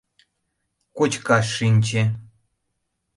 [0.97, 2.03] Кочкаш шинче.